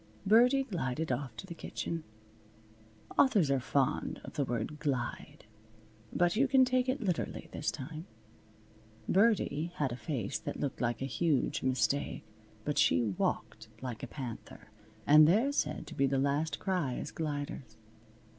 [0.25, 2.03] Birdie glided off to the kitchen.
[3.19, 5.45] Authors are fond of the word "glide."
[6.11, 8.07] But you can take it literally this time.
[9.07, 12.23] Birdie had a face that looked like a huge mistake,
[12.65, 14.69] but she walked like a panther,
[15.05, 17.77] and they're said to be the last cry as gliders.